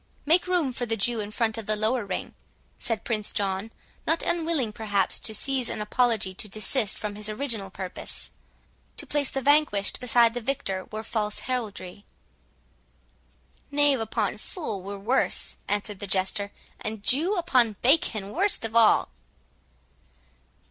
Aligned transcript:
"Make 0.25 0.47
room 0.47 0.73
for 0.73 0.87
the 0.87 0.97
Jew 0.97 1.19
in 1.19 1.29
front 1.29 1.59
of 1.59 1.67
the 1.67 1.75
lower 1.75 2.03
ring," 2.07 2.33
said 2.79 3.03
Prince 3.03 3.31
John, 3.31 3.69
not 4.07 4.23
unwilling 4.23 4.73
perhaps 4.73 5.19
to 5.19 5.35
seize 5.35 5.69
an 5.69 5.79
apology 5.79 6.33
to 6.33 6.47
desist 6.49 6.97
from 6.97 7.13
his 7.13 7.29
original 7.29 7.69
purpose; 7.69 8.31
"to 8.97 9.05
place 9.05 9.29
the 9.29 9.43
vanquished 9.43 9.99
beside 9.99 10.33
the 10.33 10.41
victor 10.41 10.85
were 10.85 11.03
false 11.03 11.41
heraldry." 11.41 12.03
"Knave 13.69 13.99
upon 13.99 14.39
fool 14.39 14.81
were 14.81 14.97
worse," 14.97 15.55
answered 15.67 15.99
the 15.99 16.07
Jester, 16.07 16.51
"and 16.79 17.03
Jew 17.03 17.35
upon 17.35 17.75
bacon 17.83 18.31
worst 18.31 18.65
of 18.65 18.75
all." 18.75 19.09